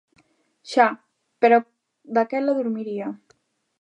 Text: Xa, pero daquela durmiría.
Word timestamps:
Xa, 0.71 0.87
pero 1.41 1.57
daquela 2.15 2.57
durmiría. 2.59 3.07